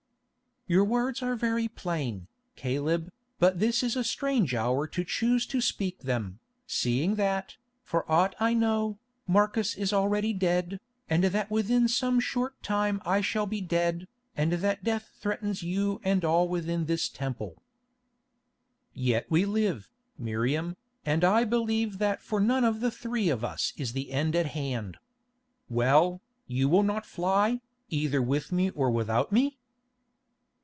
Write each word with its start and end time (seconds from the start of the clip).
"Your 0.67 0.85
words 0.85 1.21
are 1.21 1.35
very 1.35 1.67
plain, 1.67 2.27
Caleb, 2.55 3.11
but 3.39 3.59
this 3.59 3.83
is 3.83 3.97
a 3.97 4.05
strange 4.05 4.55
hour 4.55 4.87
to 4.87 5.03
choose 5.03 5.45
to 5.47 5.59
speak 5.59 6.03
them, 6.03 6.39
seeing 6.65 7.15
that, 7.15 7.57
for 7.83 8.09
aught 8.09 8.35
I 8.39 8.53
know, 8.53 8.97
Marcus 9.27 9.75
is 9.75 9.91
already 9.91 10.31
dead, 10.31 10.79
and 11.09 11.25
that 11.25 11.51
within 11.51 11.89
some 11.89 12.21
short 12.21 12.63
time 12.63 13.01
I 13.05 13.19
shall 13.19 13.45
be 13.45 13.59
dead, 13.59 14.07
and 14.37 14.53
that 14.53 14.81
death 14.81 15.09
threatens 15.19 15.61
you 15.61 15.99
and 16.05 16.23
all 16.23 16.47
within 16.47 16.85
this 16.85 17.09
Temple." 17.09 17.61
"Yet 18.93 19.29
we 19.29 19.43
live, 19.43 19.89
Miriam, 20.17 20.77
and 21.05 21.25
I 21.25 21.43
believe 21.43 21.97
that 21.97 22.21
for 22.21 22.39
none 22.39 22.63
of 22.63 22.79
the 22.79 22.91
three 22.91 23.27
of 23.27 23.43
us 23.43 23.73
is 23.75 23.91
the 23.91 24.13
end 24.13 24.37
at 24.37 24.45
hand. 24.45 24.99
Well, 25.67 26.21
you 26.47 26.69
will 26.69 26.83
not 26.83 27.05
fly, 27.05 27.59
either 27.89 28.21
with 28.21 28.53
me 28.53 28.69
or 28.69 28.89
without 28.89 29.33
me?" 29.33 29.57